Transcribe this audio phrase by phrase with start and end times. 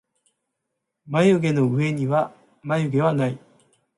[1.05, 3.37] まゆげのうえにはまゆげはない